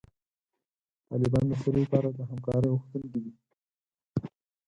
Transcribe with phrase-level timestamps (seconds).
[1.09, 3.31] طالبان د سولې لپاره د همکارۍ غوښتونکي دي.